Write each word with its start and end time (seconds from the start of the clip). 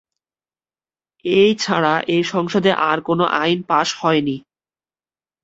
এ 1.25 1.41
ছাড়া 1.59 1.93
এ 2.07 2.17
সংসদে 2.23 2.71
আর 2.89 2.97
কোনো 3.01 3.23
আইন 3.41 3.59
পাস 3.63 3.87
হয়নি। 4.01 4.35